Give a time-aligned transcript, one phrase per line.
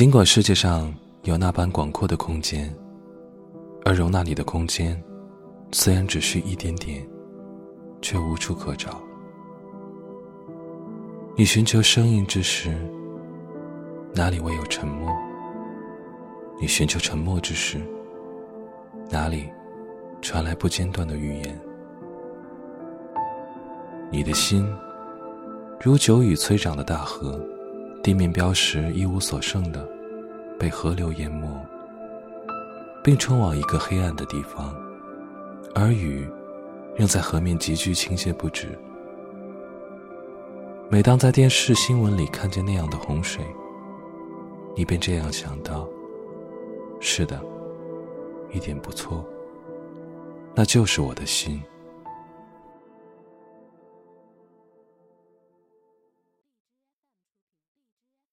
[0.00, 0.90] 尽管世界上
[1.24, 2.74] 有那般广阔的空间，
[3.84, 4.98] 而容纳你的空间，
[5.72, 7.06] 虽然只需一点点，
[8.00, 8.98] 却无处可找。
[11.36, 12.74] 你寻求声音之时，
[14.14, 15.14] 哪里未有沉默？
[16.58, 17.78] 你寻求沉默之时，
[19.10, 19.50] 哪里
[20.22, 21.60] 传来不间断的语言？
[24.10, 24.66] 你的心，
[25.78, 27.38] 如久雨催长的大河，
[28.02, 29.86] 地面标识一无所剩的
[30.58, 31.46] 被河流淹没，
[33.04, 34.74] 并冲往一个黑暗的地方，
[35.74, 36.26] 而雨
[36.96, 38.68] 仍在河面急剧倾泻不止。
[40.88, 43.44] 每当在电视新闻里看见那样的洪水，
[44.74, 45.86] 你便这样想到：
[47.00, 47.40] 是的，
[48.50, 49.24] 一点不错，
[50.54, 51.62] 那就是我的心。